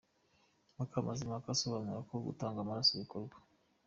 [0.77, 3.35] Mukamazimpaka asobanura uko gutanga amaraso bikorwa.